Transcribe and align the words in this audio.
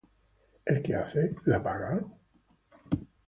El 0.71 0.79
que 0.87 0.95
hace 1.01 1.25
la 1.53 1.59
paga. 1.69 1.91